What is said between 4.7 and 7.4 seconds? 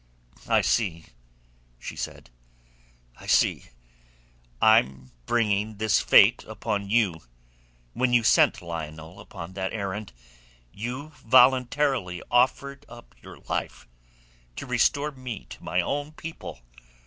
am bringing this fate upon you.